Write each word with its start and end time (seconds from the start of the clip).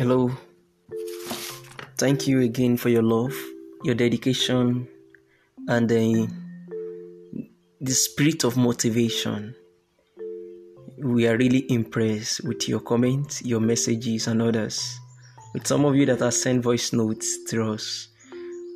Hello. 0.00 0.30
Thank 1.98 2.26
you 2.26 2.40
again 2.40 2.78
for 2.78 2.88
your 2.88 3.02
love, 3.02 3.36
your 3.84 3.94
dedication, 3.94 4.88
and 5.68 5.90
the, 5.90 6.26
the 7.82 7.92
spirit 7.92 8.44
of 8.44 8.56
motivation. 8.56 9.54
We 10.96 11.28
are 11.28 11.36
really 11.36 11.70
impressed 11.70 12.44
with 12.44 12.66
your 12.66 12.80
comments, 12.80 13.42
your 13.42 13.60
messages, 13.60 14.26
and 14.26 14.40
others. 14.40 14.98
With 15.52 15.66
some 15.66 15.84
of 15.84 15.94
you 15.94 16.06
that 16.06 16.20
have 16.20 16.32
sent 16.32 16.62
voice 16.62 16.94
notes 16.94 17.44
to 17.50 17.72
us, 17.72 18.08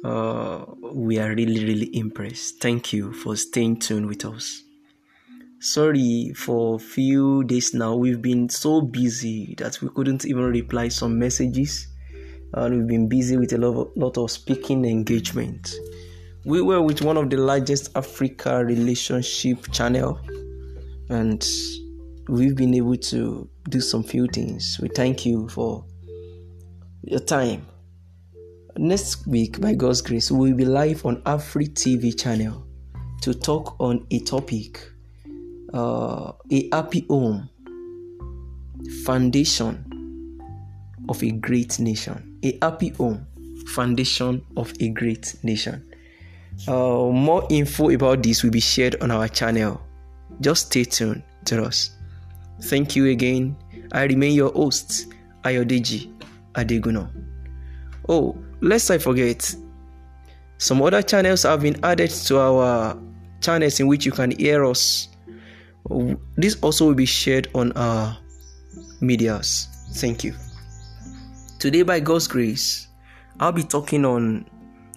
uh, 0.05 0.67
we 0.93 1.19
are 1.19 1.35
really, 1.35 1.65
really 1.65 1.97
impressed. 1.97 2.61
Thank 2.61 2.93
you 2.93 3.15
for 3.15 3.35
staying 3.35 3.79
tuned 3.79 4.09
with 4.09 4.27
us. 4.27 4.64
Sorry 5.65 6.31
for 6.37 6.79
few 6.79 7.43
days 7.45 7.73
now. 7.73 7.97
We've 7.97 8.21
been 8.21 8.51
so 8.51 8.83
busy 8.83 9.55
that 9.57 9.81
we 9.81 9.89
couldn't 9.89 10.27
even 10.27 10.43
reply 10.43 10.89
some 10.89 11.19
messages, 11.19 11.89
and 12.53 12.77
we've 12.77 12.87
been 12.87 13.09
busy 13.09 13.39
with 13.39 13.51
a 13.55 13.57
lot 13.57 13.81
of, 13.81 13.97
lot 13.97 14.19
of 14.19 14.31
speaking 14.31 14.85
engagement. 14.85 15.75
We 16.45 16.61
were 16.61 16.83
with 16.83 17.01
one 17.01 17.17
of 17.17 17.31
the 17.31 17.39
largest 17.39 17.97
Africa 17.97 18.63
relationship 18.63 19.73
channel, 19.73 20.21
and 21.09 21.43
we've 22.29 22.55
been 22.55 22.75
able 22.75 22.99
to 22.99 23.49
do 23.71 23.81
some 23.81 24.03
few 24.03 24.27
things. 24.27 24.79
We 24.83 24.89
thank 24.89 25.25
you 25.25 25.49
for 25.49 25.87
your 27.05 27.21
time. 27.21 27.67
Next 28.77 29.27
week, 29.27 29.63
by 29.63 29.73
God's 29.73 30.03
grace, 30.03 30.31
we 30.31 30.51
will 30.51 30.59
be 30.59 30.67
live 30.67 31.07
on 31.07 31.23
Afri 31.23 31.71
TV 31.71 32.15
channel 32.21 32.67
to 33.23 33.33
talk 33.33 33.81
on 33.81 34.07
a 34.11 34.19
topic 34.19 34.91
uh, 35.75 36.33
a 36.51 36.69
happy 36.73 37.05
home, 37.11 37.49
foundation 39.05 39.85
of 41.09 41.23
a 41.23 41.33
great 41.33 41.79
nation. 41.81 42.39
A 42.45 42.57
happy 42.63 42.91
home, 42.91 43.27
foundation 43.69 44.45
of 44.57 44.73
a 44.81 44.89
great 44.91 45.35
nation. 45.43 45.85
Uh, 46.69 47.11
more 47.11 47.47
info 47.51 47.91
about 47.91 48.23
this 48.23 48.43
will 48.45 48.51
be 48.51 48.61
shared 48.61 48.97
on 49.03 49.11
our 49.11 49.27
channel. 49.27 49.81
Just 50.41 50.67
stay 50.67 50.85
tuned 50.85 51.23
to 51.47 51.65
us. 51.65 51.91
Thank 52.63 52.95
you 52.95 53.07
again. 53.09 53.57
I 53.93 54.05
remain 54.05 54.35
your 54.35 54.53
host, 54.53 55.13
Ayodeji 55.43 56.13
Adeguno. 56.55 57.11
Oh, 58.09 58.37
lest 58.61 58.91
I 58.91 58.99
forget, 58.99 59.55
some 60.59 60.81
other 60.83 61.03
channels 61.03 61.43
have 61.43 61.63
been 61.63 61.83
added 61.85 62.11
to 62.11 62.39
our 62.39 62.97
channels 63.41 63.81
in 63.81 63.89
which 63.89 64.07
you 64.07 64.13
can 64.13 64.31
hear 64.31 64.65
us 64.65 65.09
this 66.37 66.57
also 66.63 66.87
will 66.87 66.95
be 66.95 67.07
shared 67.07 67.49
on 67.55 67.73
our 67.73 68.17
medias. 69.01 69.69
Thank 69.95 70.25
you. 70.25 70.35
Today, 71.59 71.83
by 71.83 72.01
God's 72.01 72.27
grace, 72.27 72.89
I'll 73.41 73.53
be 73.53 73.63
talking 73.63 74.05
on 74.05 74.47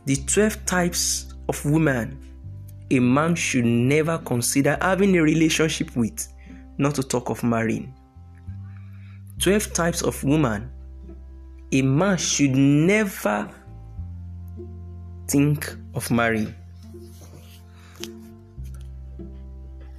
the 0.05 0.15
12 0.15 0.65
types 0.65 1.33
of 1.49 1.63
women 1.65 2.23
a 2.89 2.99
man 2.99 3.35
should 3.35 3.65
never 3.65 4.17
consider 4.19 4.77
having 4.81 5.15
a 5.17 5.21
relationship 5.21 5.95
with, 5.95 6.27
not 6.77 6.95
to 6.95 7.03
talk 7.03 7.29
of 7.29 7.43
marrying. 7.43 7.93
12 9.39 9.73
types 9.73 10.01
of 10.01 10.23
women 10.23 10.71
a 11.73 11.81
man 11.81 12.17
should 12.17 12.55
never 12.55 13.49
think 15.27 15.75
of 15.93 16.09
marrying. 16.09 16.55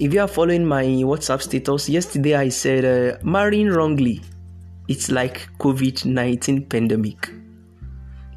If 0.00 0.14
you 0.14 0.20
are 0.20 0.28
following 0.28 0.64
my 0.64 0.84
WhatsApp 0.84 1.42
status, 1.42 1.88
yesterday 1.88 2.36
I 2.36 2.50
said 2.50 2.84
uh, 2.84 3.18
marrying 3.24 3.68
wrongly, 3.68 4.20
it's 4.86 5.10
like 5.10 5.48
COVID-19 5.58 6.68
pandemic 6.68 7.32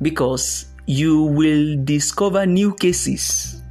because 0.01 0.65
you 0.87 1.21
will 1.21 1.77
discover 1.83 2.47
new 2.47 2.73
cases, 2.73 3.61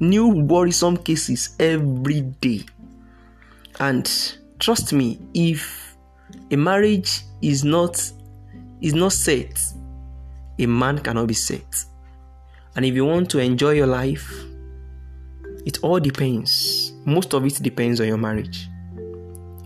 new 0.00 0.26
worrisome 0.26 0.96
cases 0.96 1.54
every 1.60 2.22
day. 2.22 2.64
And 3.78 4.10
trust 4.58 4.92
me, 4.92 5.20
if 5.32 5.96
a 6.50 6.56
marriage 6.56 7.20
is 7.42 7.62
not 7.62 7.94
is 8.80 8.94
not 8.94 9.12
set, 9.12 9.56
a 10.58 10.66
man 10.66 10.98
cannot 10.98 11.28
be 11.28 11.34
set. 11.34 11.84
And 12.74 12.84
if 12.84 12.94
you 12.96 13.04
want 13.04 13.30
to 13.30 13.38
enjoy 13.38 13.70
your 13.74 13.86
life, 13.86 14.28
it 15.64 15.78
all 15.84 16.00
depends. 16.00 16.85
Most 17.06 17.34
of 17.34 17.46
it 17.46 17.62
depends 17.62 18.00
on 18.00 18.08
your 18.08 18.18
marriage. 18.18 18.68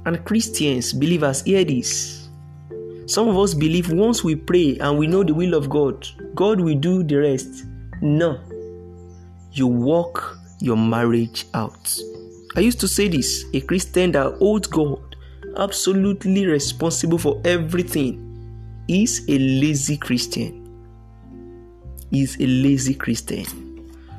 And 0.05 0.23
Christians, 0.27 0.93
believers, 0.93 1.43
hear 1.43 1.65
this. 1.65 2.28
Some 3.06 3.28
of 3.28 3.39
us 3.39 3.55
believe 3.55 3.91
once 3.91 4.23
we 4.23 4.37
pray 4.37 4.77
and 4.78 4.99
we 4.99 5.06
know 5.06 5.25
the 5.25 5.33
will 5.33 5.55
of 5.55 5.71
God, 5.71 6.06
God 6.34 6.61
will 6.61 6.77
do 6.78 7.03
the 7.03 7.17
rest. 7.17 7.65
No. 8.03 8.39
You 9.53 9.67
work 9.67 10.37
your 10.61 10.77
marriage 10.77 11.47
out. 11.55 11.99
I 12.56 12.61
used 12.61 12.78
to 12.81 12.89
say 12.89 13.09
this 13.09 13.47
a 13.55 13.61
Christian 13.62 14.12
that 14.12 14.34
holds 14.34 14.69
God 14.69 15.17
absolutely 15.57 16.47
responsible 16.47 17.19
for 17.19 17.41
everything 17.45 18.84
is 18.87 19.25
a 19.28 19.39
lazy 19.39 19.97
Christian. 19.97 20.59
Is 22.12 22.37
a 22.39 22.47
lazy 22.47 22.95
Christian. 22.95 23.45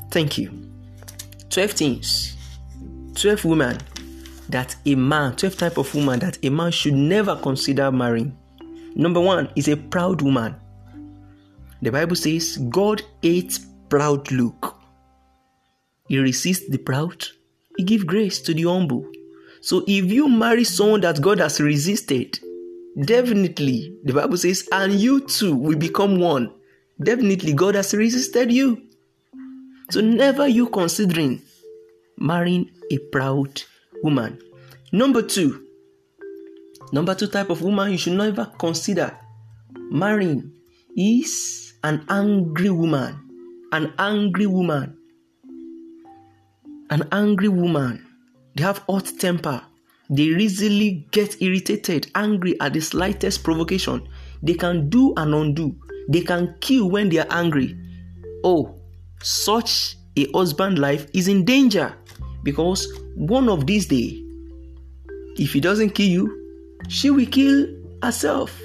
Thank 0.10 0.40
you. 0.40 0.52
12 1.50 1.72
things 1.72 2.38
12 3.16 3.46
women 3.46 3.78
that 4.50 4.76
a 4.86 4.96
man 4.96 5.36
12 5.36 5.58
type 5.58 5.78
of 5.78 5.94
woman 5.96 6.20
that 6.20 6.38
a 6.44 6.50
man 6.50 6.72
should 6.72 6.94
never 6.94 7.36
consider 7.36 7.92
marrying. 7.92 8.38
Number 8.96 9.20
one 9.20 9.50
is 9.56 9.68
a 9.68 9.78
proud 9.78 10.22
woman. 10.22 10.56
The 11.82 11.92
bible 11.92 12.16
says 12.16 12.58
god 12.70 13.02
hates 13.22 13.60
proud 13.90 14.32
look. 14.32 14.78
He 16.08 16.20
resists 16.20 16.70
the 16.70 16.78
proud. 16.78 17.26
He 17.78 17.84
gives 17.84 18.04
grace 18.04 18.42
to 18.42 18.54
the 18.54 18.64
humble. 18.64 19.10
So 19.62 19.84
if 19.88 20.06
you 20.12 20.28
marry 20.28 20.64
someone 20.64 21.02
that 21.02 21.22
god 21.22 21.40
has 21.40 21.60
resisted 21.60 22.40
definitely 23.06 23.96
the 24.04 24.12
bible 24.12 24.36
says 24.36 24.68
and 24.74 24.94
you 24.94 25.22
too 25.22 25.56
will 25.56 25.78
become 25.78 26.20
one. 26.20 26.52
Definitely 27.02 27.54
god 27.54 27.76
has 27.76 27.94
resisted 27.94 28.52
you. 28.52 28.82
So 29.90 30.02
never 30.02 30.48
you 30.48 30.68
considering 30.68 31.42
marrying 32.22 32.70
a 32.92 32.98
proud 33.12 33.62
woman. 34.04 34.40
Number 34.92 35.22
two, 35.24 35.66
number 36.92 37.16
two 37.16 37.28
type 37.28 37.50
of 37.50 37.62
woman 37.62 37.92
you 37.92 37.98
should 37.98 38.14
never 38.14 38.46
consider 38.60 39.18
marrying 39.92 40.54
is 40.96 41.74
an 41.84 42.06
angry 42.10 42.70
woman. 42.70 43.18
An 43.72 43.94
angry 43.98 44.46
woman. 44.46 44.98
An 46.90 47.08
angry 47.12 47.48
woman. 47.48 48.06
They 48.56 48.64
have 48.64 48.80
hot 48.80 49.10
temper. 49.18 49.62
They 50.10 50.24
easily 50.24 51.08
get 51.12 51.42
irritated, 51.42 52.12
angry 52.16 52.60
at 52.60 52.74
the 52.74 52.82
slightest 52.82 53.44
provocation. 53.44 54.08
They 54.44 54.56
can 54.56 54.90
do 54.90 55.14
and 55.16 55.34
undo. 55.34 55.76
They 56.10 56.22
can 56.22 56.56
kill 56.60 56.90
when 56.90 57.08
they 57.08 57.20
are 57.20 57.28
angry. 57.30 57.78
Oh, 58.44 58.76
such 59.24 59.96
a 60.18 60.30
husband 60.34 60.80
life 60.80 61.08
is 61.14 61.30
in 61.30 61.46
danger 61.46 61.96
because 62.44 62.88
one 63.16 63.50
of 63.50 63.68
these 63.68 63.86
days, 63.86 64.20
if 65.38 65.54
he 65.54 65.60
doesn't 65.60 65.92
kill 65.92 66.08
you, 66.08 66.78
she 66.88 67.10
will 67.10 67.26
kill 67.26 67.68
herself. 68.04 68.60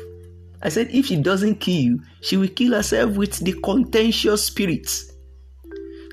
I 0.63 0.69
said, 0.69 0.89
if 0.91 1.07
she 1.07 1.17
doesn't 1.17 1.57
kill 1.57 1.75
you, 1.75 2.03
she 2.23 2.37
will 2.37 2.49
kill 2.49 2.73
herself 2.75 3.17
with 3.17 3.39
the 3.39 3.53
contentious 3.61 4.47
spirits. 4.47 5.13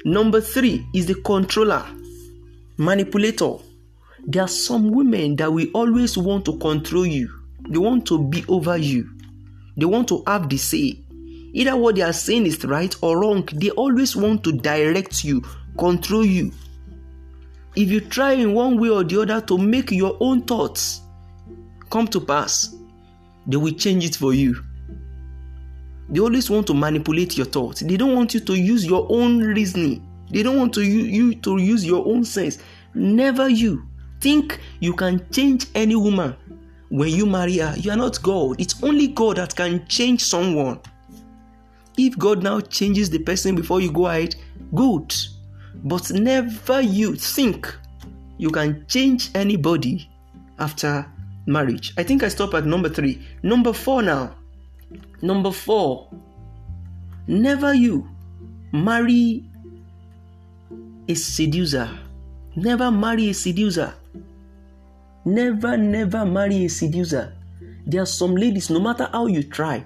Number 0.06 0.42
three 0.42 0.86
is 0.94 1.06
the 1.06 1.16
controller, 1.16 1.86
manipulator. 2.78 3.54
There 4.26 4.44
are 4.44 4.50
some 4.50 4.92
women 4.92 5.38
that 5.38 5.52
will 5.52 5.68
always 5.74 6.18
want 6.18 6.46
to 6.46 6.58
control 6.58 7.06
you, 7.06 7.30
they 7.70 7.78
want 7.78 8.06
to 8.08 8.28
be 8.28 8.44
over 8.48 8.78
you, 8.78 9.10
they 9.78 9.86
want 9.86 10.10
to 10.10 10.24
have 10.28 10.50
the 10.50 10.58
say. 10.58 11.00
Either 11.54 11.76
what 11.78 11.96
they 11.96 12.02
are 12.02 12.14
saying 12.14 12.46
is 12.46 12.64
right 12.66 12.96
or 13.02 13.20
wrong, 13.20 13.48
they 13.54 13.70
always 13.72 14.16
want 14.16 14.44
to 14.44 14.52
direct 14.52 15.24
you, 15.24 15.42
control 15.78 16.26
you. 16.26 16.52
If 17.76 17.90
you 17.90 18.02
try 18.02 18.34
in 18.34 18.54
one 18.54 18.80
way 18.80 18.90
or 18.90 19.04
the 19.04 19.22
other 19.22 19.42
to 19.48 19.58
make 19.58 19.92
your 19.92 20.16
own 20.20 20.44
thoughts 20.44 21.02
come 21.90 22.08
to 22.08 22.20
pass, 22.22 22.76
they 23.48 23.58
will 23.58 23.74
change 23.74 24.06
it 24.06 24.16
for 24.16 24.34
you. 24.34 24.64
They 26.10 26.20
always 26.20 26.50
want 26.50 26.68
to 26.68 26.74
manipulate 26.74 27.36
your 27.38 27.48
thoughts. 27.48 27.82
They 27.82 27.98
don't 27.98 28.16
want 28.16 28.34
you 28.34 28.40
to 28.42 28.54
use 28.54 28.86
your 28.86 29.08
own 29.10 29.40
reasoning. 29.40 30.08
They 30.30 30.44
don't 30.44 30.58
want 30.58 30.74
to 30.76 30.84
you, 30.84 31.02
you 31.02 31.36
to 31.36 31.58
use 31.58 31.86
your 31.86 32.06
own 32.08 32.24
sense. 32.24 32.60
Never 32.94 33.50
you 33.50 33.88
think 34.22 34.60
you 34.80 34.94
can 34.94 35.28
change 35.32 35.68
any 35.74 35.96
woman 35.96 36.36
when 36.90 37.10
you 37.10 37.26
marry 37.26 37.58
her. 37.58 37.74
You 37.78 37.92
are 37.92 37.98
not 37.98 38.22
God. 38.22 38.62
It's 38.62 38.82
only 38.84 39.08
God 39.08 39.38
that 39.38 39.56
can 39.56 39.88
change 39.88 40.24
someone. 40.24 40.80
If 41.98 42.18
God 42.18 42.44
now 42.44 42.60
changes 42.60 43.10
the 43.10 43.20
person 43.20 43.56
before 43.56 43.82
you 43.82 43.92
go 43.92 44.08
ahead, 44.08 44.36
good. 44.74 45.14
But 45.76 46.12
never 46.12 46.82
you 46.82 47.16
think 47.16 47.74
you 48.38 48.50
can 48.50 48.86
change 48.88 49.30
anybody 49.36 50.10
after 50.60 51.06
marriage. 51.46 51.94
I 51.98 52.04
think 52.04 52.24
I 52.24 52.30
stop 52.30 52.54
at 52.54 52.66
number 52.66 52.90
three. 52.90 53.22
Number 53.44 53.74
four 53.74 54.02
now 54.02 54.36
Number 55.24 55.52
four, 55.52 56.10
never 57.28 57.74
you 57.74 58.10
marry 58.74 59.46
a 61.08 61.14
seducer. 61.14 61.90
Never 62.58 62.92
marry 62.92 63.30
a 63.30 63.34
seducer. 63.34 63.94
Never, 65.26 65.78
never 65.78 66.26
marry 66.26 66.66
a 66.66 66.70
seducer. 66.70 67.34
There 67.86 68.02
are 68.02 68.06
some 68.06 68.36
ladies, 68.36 68.70
no 68.70 68.82
matter 68.82 69.10
how 69.14 69.28
you 69.28 69.44
try, 69.44 69.86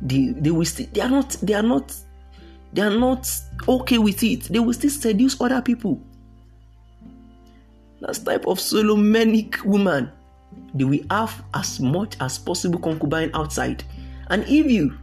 they, 0.00 0.28
they 0.38 0.50
will 0.50 0.64
still 0.64 0.86
they 0.92 1.02
are 1.02 1.10
not 1.10 1.36
they 1.42 1.54
are 1.54 1.62
not 1.62 1.94
they 2.74 2.82
are 2.82 2.90
not 2.90 3.30
okay 3.68 3.98
with 3.98 4.22
it. 4.22 4.44
They 4.44 4.58
will 4.58 4.72
still 4.72 4.90
seduce 4.90 5.40
other 5.40 5.62
people. 5.62 6.00
That 8.00 8.20
type 8.24 8.46
of 8.46 8.58
Solomonic 8.58 9.64
woman, 9.64 10.10
they 10.74 10.84
will 10.84 11.04
have 11.10 11.42
as 11.54 11.80
much 11.80 12.16
as 12.20 12.36
possible 12.36 12.80
concubine 12.80 13.30
outside. 13.32 13.84
And 14.28 14.42
if 14.48 14.66
you, 14.66 14.98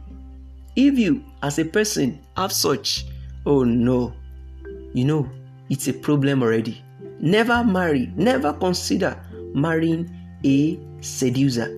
if 0.76 0.98
you 0.98 1.24
as 1.42 1.58
a 1.58 1.64
person 1.64 2.20
have 2.36 2.52
such, 2.52 3.06
oh 3.46 3.64
no, 3.64 4.12
you 4.92 5.06
know, 5.06 5.28
it's 5.70 5.88
a 5.88 5.94
problem 5.94 6.42
already. 6.42 6.82
Never 7.20 7.64
marry, 7.64 8.12
never 8.16 8.52
consider 8.52 9.18
marrying 9.54 10.14
a 10.44 10.78
seducer. 11.00 11.68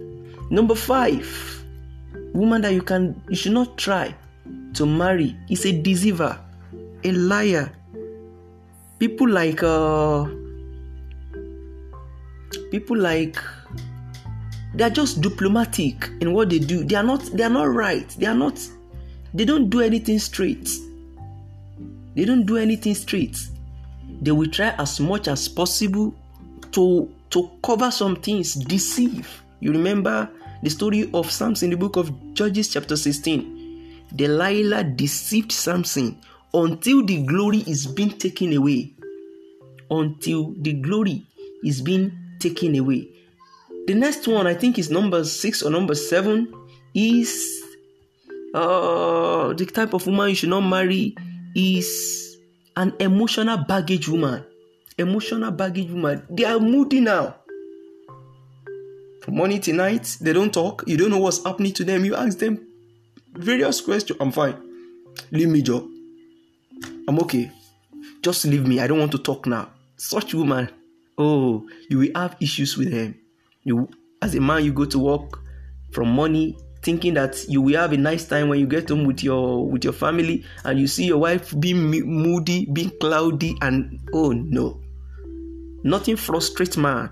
Number 0.51 0.75
five, 0.75 1.65
woman 2.33 2.63
that 2.63 2.75
you 2.75 2.83
can 2.83 3.21
you 3.29 3.37
should 3.37 3.53
not 3.53 3.79
try 3.79 4.15
to 4.75 4.87
marry 4.87 5.37
is 5.49 5.65
a 5.67 5.73
deceiver, 5.73 6.39
a 7.05 7.13
liar. 7.13 7.73
People 8.99 9.29
like 9.29 9.63
uh 9.63 10.27
people 12.71 12.97
like 12.97 13.39
they 14.75 14.85
are 14.85 14.91
just 14.91 15.21
diplomatic 15.21 16.11
in 16.21 16.33
what 16.33 16.51
they 16.51 16.59
do. 16.59 16.85
They 16.85 16.97
are 16.97 17.03
not 17.03 17.25
they 17.33 17.45
are 17.45 17.51
not 17.51 17.73
right. 17.75 18.09
They 18.19 18.27
are 18.27 18.35
not 18.35 18.61
they 19.33 19.45
don't 19.45 19.71
do 19.71 19.81
anything 19.81 20.19
straight. 20.19 20.71
They 22.15 22.25
don't 22.25 22.45
do 22.47 22.57
anything 22.57 22.95
straight. 22.95 23.39
They 24.21 24.31
will 24.31 24.51
try 24.51 24.71
as 24.79 25.01
much 25.01 25.29
as 25.29 25.49
possible 25.49 26.15
to 26.73 27.11
to 27.31 27.51
cover 27.63 27.91
some 27.91 28.17
things, 28.17 28.55
deceive. 28.55 29.43
You 29.61 29.73
remember 29.73 30.29
the 30.63 30.71
story 30.71 31.11
of 31.13 31.31
Samson 31.31 31.67
in 31.67 31.71
the 31.71 31.77
book 31.77 31.97
of 31.97 32.35
Judges, 32.35 32.69
chapter 32.69 32.97
16. 32.97 33.64
Delilah 34.15 34.85
deceived 34.85 35.53
Samson 35.53 36.21
until 36.53 37.05
the 37.05 37.23
glory 37.25 37.59
is 37.67 37.87
being 37.87 38.11
taken 38.11 38.53
away. 38.53 38.95
Until 39.91 40.55
the 40.59 40.73
glory 40.75 41.27
is 41.65 41.81
being 41.81 42.13
taken 42.39 42.77
away. 42.77 43.09
The 43.87 43.95
next 43.95 44.27
one, 44.27 44.47
I 44.47 44.55
think, 44.55 44.79
is 44.79 44.91
number 44.91 45.25
six 45.25 45.63
or 45.63 45.71
number 45.71 45.95
seven, 45.95 46.53
is 46.95 47.63
uh, 48.55 49.53
the 49.53 49.67
type 49.67 49.95
of 49.95 50.07
woman 50.07 50.31
you 50.31 50.35
should 50.35 50.49
not 50.49 50.61
marry 50.63 51.15
is 51.55 52.39
an 52.77 52.95
emotional 53.01 53.59
baggage 53.59 54.09
woman. 54.09 54.45
Emotional 54.97 55.51
baggage 55.51 55.91
woman. 55.91 56.25
They 56.31 56.45
are 56.45 56.61
moody 56.61 57.01
now. 57.01 57.37
From 59.23 59.37
morning 59.37 59.61
to 59.63 59.73
night, 59.73 60.17
they 60.21 60.33
don't 60.33 60.53
talk. 60.53 60.85
You 60.87 60.97
don't 60.97 61.11
know 61.11 61.19
what's 61.19 61.43
happening 61.45 61.73
to 61.75 61.85
them. 61.85 62.05
You 62.05 62.15
ask 62.15 62.39
them 62.39 62.67
various 63.35 63.81
questions. 63.81 64.19
I'm 64.21 64.33
fine. 64.33 64.57
Leave 65.31 65.49
me, 65.49 65.63
Joe. 65.63 65.89
I'm 67.09 67.19
okay. 67.21 67.51
Just 68.23 68.45
leave 68.47 68.67
me. 68.67 68.81
I 68.81 68.87
don't 68.87 68.99
want 68.99 69.13
to 69.13 69.19
talk 69.19 69.47
now. 69.47 69.71
Such 69.97 70.35
woman, 70.35 70.71
oh, 71.19 71.67
you 71.89 71.99
will 71.99 72.11
have 72.15 72.37
issues 72.41 72.77
with 72.77 72.93
him. 72.93 73.15
You, 73.63 73.89
as 74.23 74.35
a 74.35 74.41
man, 74.41 74.65
you 74.65 74.73
go 74.73 74.85
to 74.87 74.99
work 74.99 75.39
from 75.93 76.09
money 76.09 76.57
thinking 76.85 77.15
that 77.15 77.49
you 77.49 77.63
will 77.63 77.81
have 77.81 77.93
a 77.93 77.97
nice 77.97 78.27
time 78.27 78.49
when 78.49 78.61
you 78.61 78.67
get 78.67 78.91
home 78.91 79.05
with 79.05 79.23
your 79.23 79.67
with 79.67 79.85
your 79.85 79.93
family 79.93 80.45
and 80.65 80.79
you 80.79 80.87
see 80.87 81.07
your 81.07 81.17
wife 81.17 81.59
being 81.59 81.79
moody 81.83 82.67
being 82.67 82.93
cloudy 83.01 83.57
and 83.63 83.99
oh 84.13 84.33
no 84.33 84.79
nothing 85.83 86.15
frustrates 86.15 86.77
man 86.77 87.11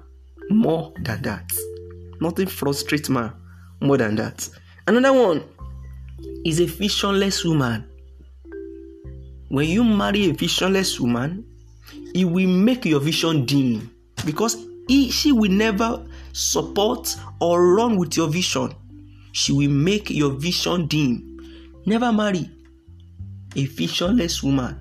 more 0.51 0.93
than 1.01 1.23
that 1.23 1.51
nothing 2.21 2.47
frustrates 2.47 3.09
man 3.09 3.33
more 3.81 3.97
than 3.97 4.15
that 4.15 4.47
another 4.87 5.13
one 5.13 5.43
is 6.45 6.61
a 6.61 6.67
visionless 6.67 7.45
woman 7.45 7.85
when 9.49 9.69
you 9.69 9.85
marry 9.85 10.31
a 10.31 10.33
visionless 10.33 10.99
woman 11.01 11.45
it 12.15 12.25
will 12.25 12.49
make 12.49 12.85
your 12.85 13.01
vision 13.01 13.45
dim 13.45 13.91
because 14.25 14.57
he, 14.89 15.11
she 15.11 15.33
will 15.33 15.51
never 15.51 16.05
support 16.33 17.17
or 17.41 17.75
run 17.75 17.97
with 17.97 18.17
your 18.17 18.29
vision 18.29 18.75
she 19.33 19.53
will 19.53 19.71
make 19.71 20.11
your 20.11 20.31
vision 20.31 20.87
dim. 20.87 21.73
Never 21.87 22.13
marry 22.13 22.49
a 23.57 23.65
visionless 23.67 24.43
woman. 24.43 24.79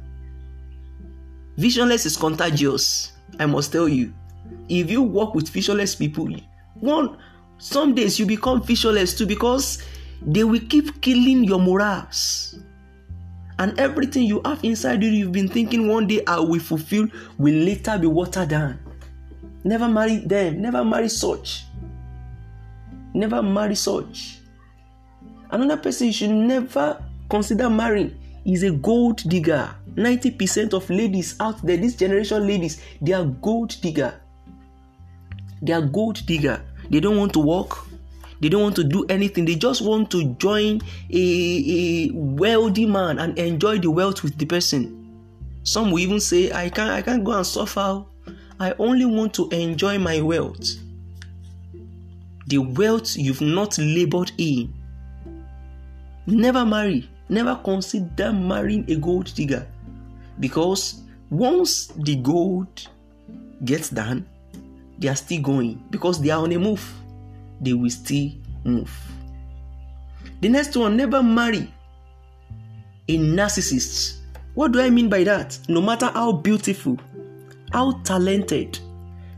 Visionless 1.57 2.05
is 2.05 2.17
contagious, 2.17 3.13
I 3.39 3.45
must 3.45 3.71
tell 3.71 3.87
you. 3.87 4.13
If 4.69 4.91
you 4.91 5.01
work 5.01 5.33
with 5.33 5.49
visionless 5.49 5.95
people, 5.95 6.29
one 6.75 7.17
some 7.57 7.95
days 7.95 8.19
you 8.19 8.25
become 8.25 8.61
visionless 8.61 9.17
too 9.17 9.25
because 9.25 9.83
they 10.21 10.43
will 10.43 10.61
keep 10.69 11.01
killing 11.01 11.43
your 11.43 11.59
morals. 11.59 12.59
And 13.59 13.79
everything 13.79 14.23
you 14.23 14.41
have 14.45 14.63
inside 14.63 15.03
you, 15.03 15.09
you've 15.09 15.31
been 15.31 15.47
thinking 15.47 15.87
one 15.87 16.07
day 16.07 16.23
I 16.25 16.39
will 16.39 16.59
fulfill, 16.59 17.07
will 17.37 17.53
later 17.53 17.97
be 17.97 18.07
watered 18.07 18.49
down. 18.49 18.79
Never 19.63 19.87
marry 19.87 20.17
them, 20.17 20.61
never 20.61 20.83
marry 20.83 21.09
such. 21.09 21.65
Never 23.13 23.43
marry 23.43 23.75
such. 23.75 24.39
Another 25.51 25.77
person 25.77 26.07
you 26.07 26.13
should 26.13 26.31
never 26.31 27.03
consider 27.29 27.69
marrying 27.69 28.17
is 28.45 28.63
a 28.63 28.71
gold 28.71 29.17
digger. 29.29 29.69
90% 29.95 30.73
of 30.73 30.89
ladies 30.89 31.35
out 31.39 31.61
there, 31.61 31.77
this 31.77 31.95
generation 31.95 32.47
ladies, 32.47 32.81
they 33.01 33.13
are 33.13 33.25
gold 33.25 33.75
digger. 33.81 34.13
They 35.61 35.73
are 35.73 35.81
gold 35.81 36.25
digger. 36.25 36.61
They 36.89 36.99
don't 36.99 37.17
want 37.17 37.33
to 37.33 37.39
work. 37.39 37.77
They 38.41 38.49
don't 38.49 38.63
want 38.63 38.75
to 38.77 38.83
do 38.83 39.05
anything. 39.07 39.45
They 39.45 39.55
just 39.55 39.81
want 39.81 40.11
to 40.11 40.33
join 40.35 40.81
a, 41.11 42.09
a 42.09 42.09
wealthy 42.13 42.85
man 42.85 43.19
and 43.19 43.37
enjoy 43.37 43.77
the 43.79 43.91
wealth 43.91 44.23
with 44.23 44.37
the 44.37 44.45
person. 44.45 44.97
Some 45.63 45.91
will 45.91 45.99
even 45.99 46.19
say, 46.19 46.51
I 46.51 46.69
can't, 46.69 46.89
I 46.89 47.01
can't 47.01 47.23
go 47.23 47.33
and 47.33 47.45
suffer. 47.45 48.03
I 48.59 48.73
only 48.79 49.05
want 49.05 49.33
to 49.35 49.47
enjoy 49.49 49.99
my 49.99 50.21
wealth. 50.21 50.67
The 52.47 52.57
wealth 52.57 53.15
you've 53.15 53.41
not 53.41 53.77
labored 53.77 54.31
in 54.37 54.73
Never 56.27 56.65
marry. 56.65 57.09
Never 57.29 57.55
consider 57.55 58.31
marrying 58.31 58.85
a 58.89 58.95
gold 58.95 59.33
digger. 59.33 59.67
Because 60.39 61.01
once 61.29 61.87
the 61.87 62.15
gold 62.17 62.87
gets 63.65 63.89
done, 63.89 64.27
they 64.99 65.07
are 65.07 65.15
still 65.15 65.41
going. 65.41 65.83
Because 65.89 66.21
they 66.21 66.29
are 66.29 66.43
on 66.43 66.51
a 66.51 66.59
move, 66.59 66.83
they 67.61 67.73
will 67.73 67.89
still 67.89 68.31
move. 68.63 68.91
The 70.41 70.49
next 70.49 70.75
one, 70.75 70.97
never 70.97 71.21
marry 71.21 71.71
a 73.07 73.17
narcissist. 73.17 74.17
What 74.55 74.71
do 74.73 74.81
I 74.81 74.89
mean 74.89 75.09
by 75.09 75.23
that? 75.23 75.57
No 75.69 75.81
matter 75.81 76.07
how 76.07 76.33
beautiful, 76.33 76.97
how 77.71 77.93
talented, 78.03 78.79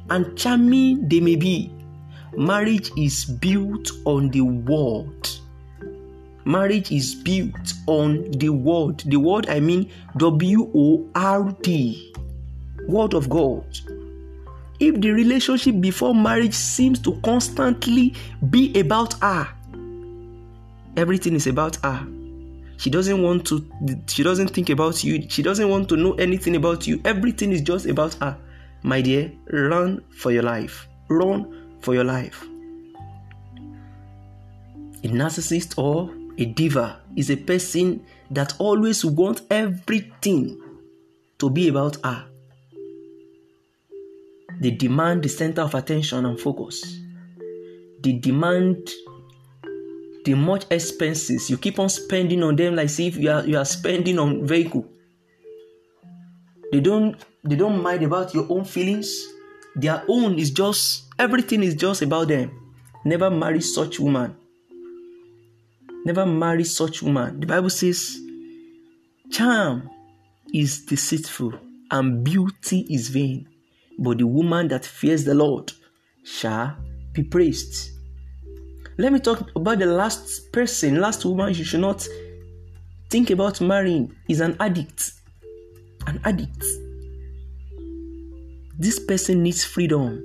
and 0.09 0.37
charming 0.37 1.07
they 1.07 1.19
may 1.19 1.35
be, 1.35 1.71
marriage 2.35 2.89
is 2.97 3.25
built 3.25 3.91
on 4.05 4.29
the 4.29 4.41
word 4.41 5.29
marriage 6.45 6.91
is 6.91 7.15
built 7.15 7.73
on 7.87 8.29
the 8.31 8.49
word. 8.49 8.99
The 9.05 9.17
word 9.17 9.49
I 9.49 9.59
mean 9.59 9.91
W 10.17 10.71
O 10.75 11.09
R 11.15 11.51
D, 11.61 12.13
word 12.87 13.13
of 13.13 13.29
God. 13.29 13.65
If 14.83 14.99
the 14.99 15.11
relationship 15.11 15.79
before 15.79 16.13
marriage 16.13 16.53
seems 16.53 16.99
to 17.03 17.13
constantly 17.23 18.13
be 18.49 18.77
about 18.77 19.13
her, 19.21 19.47
everything 20.97 21.35
is 21.35 21.47
about 21.47 21.77
her. 21.77 22.05
She 22.75 22.89
doesn't 22.89 23.23
want 23.23 23.47
to, 23.47 23.65
she 24.07 24.23
doesn't 24.23 24.49
think 24.49 24.69
about 24.69 25.01
you, 25.01 25.25
she 25.29 25.41
doesn't 25.41 25.69
want 25.69 25.87
to 25.87 25.95
know 25.95 26.15
anything 26.15 26.57
about 26.57 26.85
you. 26.85 26.99
Everything 27.05 27.53
is 27.53 27.61
just 27.61 27.85
about 27.85 28.15
her. 28.15 28.37
My 28.81 28.99
dear, 28.99 29.31
run 29.53 30.03
for 30.17 30.33
your 30.33 30.43
life. 30.43 30.85
Run 31.07 31.77
for 31.79 31.93
your 31.93 32.03
life. 32.03 32.43
A 35.01 35.07
narcissist 35.07 35.77
or 35.77 36.13
a 36.37 36.43
diva 36.43 36.99
is 37.15 37.31
a 37.31 37.37
person 37.37 38.05
that 38.31 38.53
always 38.59 39.05
wants 39.05 39.43
everything 39.49 40.61
to 41.39 41.49
be 41.49 41.69
about 41.69 41.95
her. 42.03 42.25
They 44.59 44.71
demand 44.71 45.23
the 45.23 45.29
center 45.29 45.61
of 45.61 45.75
attention 45.75 46.25
and 46.25 46.39
focus. 46.39 46.99
They 48.01 48.13
demand 48.13 48.89
the 50.25 50.35
much 50.35 50.65
expenses. 50.71 51.49
You 51.49 51.57
keep 51.57 51.79
on 51.79 51.89
spending 51.89 52.43
on 52.43 52.55
them 52.55 52.75
like 52.75 52.99
if 52.99 53.17
you 53.17 53.29
are 53.29 53.45
you 53.45 53.57
are 53.57 53.65
spending 53.65 54.19
on 54.19 54.45
vehicle. 54.45 54.85
They 56.71 56.79
don't 56.79 57.15
they 57.43 57.55
don't 57.55 57.81
mind 57.81 58.03
about 58.03 58.33
your 58.33 58.45
own 58.49 58.65
feelings. 58.65 59.27
Their 59.75 60.03
own 60.07 60.39
is 60.39 60.51
just 60.51 61.03
everything 61.19 61.63
is 61.63 61.75
just 61.75 62.01
about 62.01 62.27
them. 62.27 62.51
Never 63.05 63.29
marry 63.29 63.61
such 63.61 63.99
woman 63.99 64.35
Never 66.05 66.25
marry 66.25 66.65
such 66.65 67.01
woman. 67.01 67.39
The 67.39 67.47
Bible 67.47 67.69
says, 67.69 68.19
charm 69.31 69.89
is 70.53 70.85
deceitful 70.85 71.53
and 71.91 72.23
beauty 72.23 72.85
is 72.89 73.07
vain, 73.07 73.47
but 73.99 74.17
the 74.17 74.27
woman 74.27 74.67
that 74.69 74.85
fears 74.85 75.23
the 75.23 75.33
Lord 75.33 75.71
shall 76.23 76.75
be 77.13 77.23
praised. 77.23 77.91
Let 78.97 79.11
me 79.11 79.19
talk 79.19 79.49
about 79.55 79.79
the 79.79 79.85
last 79.85 80.51
person, 80.51 80.99
last 81.01 81.25
woman 81.25 81.53
you 81.53 81.63
should 81.63 81.81
not 81.81 82.07
think 83.09 83.29
about 83.29 83.61
marrying 83.61 84.15
is 84.27 84.41
an 84.41 84.55
addict. 84.59 85.11
An 86.07 86.19
addict. 86.25 86.63
This 88.77 88.99
person 88.99 89.43
needs 89.43 89.63
freedom. 89.63 90.23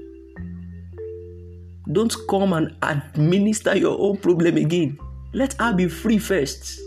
Don't 1.91 2.15
come 2.29 2.53
and 2.53 2.77
administer 2.83 3.77
your 3.77 3.99
own 3.99 4.19
problem 4.19 4.57
again. 4.57 4.99
Let 5.33 5.55
her 5.55 5.73
be 5.73 5.89
free 5.89 6.19
first. 6.19 6.79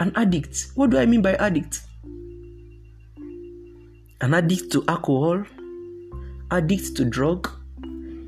An 0.00 0.12
addict. 0.16 0.72
What 0.74 0.90
do 0.90 0.98
I 0.98 1.06
mean 1.06 1.22
by 1.22 1.34
addict? 1.34 1.82
An 4.22 4.34
addict 4.34 4.70
to 4.70 4.84
alcohol, 4.86 5.42
addict 6.52 6.96
to 6.96 7.04
drug, 7.04 7.50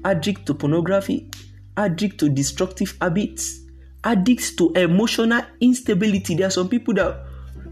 addict 0.05 0.45
to 0.47 0.55
pornography, 0.55 1.31
addict 1.77 2.19
to 2.19 2.29
destructive 2.29 2.97
habits, 3.01 3.61
addict 4.03 4.59
to 4.59 4.73
emotional 4.73 5.43
instability. 5.61 6.35
There 6.35 6.49
are 6.49 6.51
some 6.51 6.69
people 6.69 6.95
that 6.95 7.25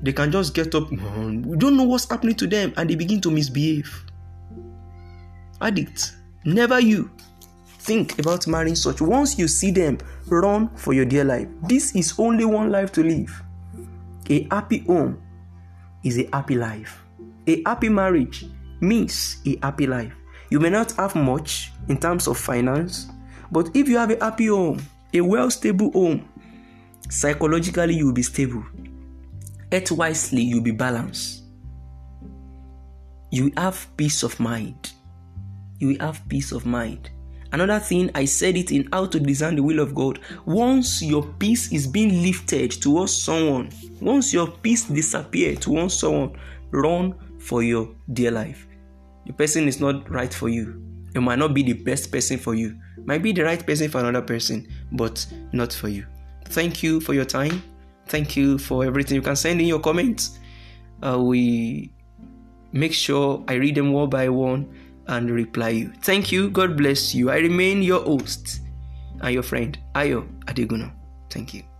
they 0.03 0.13
can 0.13 0.31
just 0.31 0.55
get 0.55 0.73
up, 0.77 0.89
we 0.89 1.57
don't 1.57 1.77
know 1.77 1.83
what's 1.83 2.09
happening 2.09 2.37
to 2.37 2.47
them, 2.47 2.73
and 2.77 2.89
they 2.89 2.95
begin 2.95 3.21
to 3.23 3.31
misbehave. 3.33 4.05
Addict, 5.61 6.15
never 6.45 6.79
you 6.79 7.11
think 7.81 8.21
about 8.21 8.47
marrying 8.47 8.77
such. 8.77 9.01
Once 9.01 9.37
you 9.37 9.49
see 9.49 9.73
them, 9.73 9.99
run 10.29 10.69
for 10.77 10.93
your 10.93 11.05
dear 11.05 11.25
life. 11.25 11.49
This 11.65 11.97
is 11.97 12.15
only 12.19 12.45
one 12.45 12.71
life 12.71 12.93
to 12.93 13.03
live. 13.03 13.43
A 14.31 14.47
happy 14.49 14.79
home 14.87 15.21
is 16.05 16.19
a 16.19 16.29
happy 16.33 16.55
life. 16.55 17.02
A 17.47 17.63
happy 17.67 17.89
marriage 17.89 18.47
means 18.81 19.39
a 19.47 19.59
happy 19.63 19.87
life. 19.87 20.13
You 20.51 20.61
may 20.61 20.71
not 20.71 20.93
have 20.93 21.15
much 21.15 21.73
in 21.89 21.99
terms 21.99 22.29
of 22.29 22.39
finance, 22.39 23.09
but 23.51 23.71
if 23.75 23.89
you 23.89 23.97
have 23.99 24.11
a 24.11 24.23
happy 24.23 24.47
home, 24.47 24.81
a 25.13 25.21
well 25.21 25.51
stable 25.51 25.91
home, 25.93 26.29
psychologically 27.09 27.95
you 27.95 28.07
will 28.07 28.13
be 28.13 28.23
stable. 28.23 28.65
Eat 29.73 29.91
wisely, 29.91 30.43
you'll 30.43 30.63
be 30.63 30.71
balanced. 30.71 31.45
You 33.31 33.51
have 33.57 33.87
peace 33.97 34.23
of 34.23 34.39
mind. 34.39 34.93
You 35.79 35.97
have 35.99 36.21
peace 36.29 36.53
of 36.53 36.67
mind. 36.67 37.11
Another 37.53 37.79
thing, 37.79 38.11
I 38.15 38.25
said 38.25 38.57
it 38.57 38.73
in 38.73 38.89
How 38.93 39.07
to 39.07 39.19
Design 39.19 39.57
the 39.57 39.63
Will 39.63 39.81
of 39.81 39.95
God. 39.95 40.21
Once 40.47 41.03
your 41.03 41.23
peace 41.39 41.73
is 41.73 41.87
being 41.87 42.23
lifted 42.23 42.71
towards 42.73 43.23
someone, 43.23 43.71
once 44.01 44.33
your 44.33 44.49
peace 44.49 44.85
disappears 44.85 45.59
towards 45.59 45.95
someone, 45.95 46.37
run 46.71 47.15
for 47.43 47.63
your 47.63 47.95
dear 48.13 48.31
life. 48.31 48.67
The 49.27 49.33
person 49.33 49.69
is 49.69 49.81
not 49.81 50.09
right 50.11 50.33
for 50.33 50.49
you. 50.49 50.83
It 51.15 51.21
might 51.21 51.39
not 51.39 51.55
be 51.55 51.63
the 51.63 51.75
best 51.75 52.11
person 52.11 52.39
for 52.39 52.55
you. 52.55 52.77
Might 53.05 53.23
be 53.23 53.33
the 53.33 53.45
right 53.45 53.65
person 53.65 53.91
for 53.91 53.99
another 54.01 54.23
person, 54.23 54.67
but 54.93 55.27
not 55.53 55.73
for 55.73 55.89
you. 55.89 56.07
Thank 56.47 56.83
you 56.83 57.01
for 57.01 57.15
your 57.15 57.25
time. 57.25 57.63
Thank 58.07 58.37
you 58.37 58.59
for 58.59 58.85
everything. 58.85 59.17
You 59.17 59.23
can 59.23 59.37
send 59.37 59.61
in 59.61 59.67
your 59.67 59.81
comments. 59.81 60.39
Uh, 61.03 61.19
we 61.21 61.93
make 62.73 62.93
sure 62.93 63.45
I 63.49 63.55
read 63.55 63.75
them 63.75 63.93
one 63.93 64.09
by 64.09 64.29
one 64.29 64.69
and 65.09 65.31
reply 65.31 65.71
you. 65.71 65.93
Thank 66.03 66.33
you. 66.33 66.51
God 66.51 66.77
bless 66.77 67.15
you. 67.15 67.31
I 67.31 67.39
remain 67.39 67.83
your 67.83 68.03
host 68.03 68.61
and 69.21 69.35
your 69.35 69.43
friend, 69.43 69.79
Ayo 69.95 70.27
Adeguno. 70.47 70.93
Thank 71.31 71.55
you. 71.55 71.72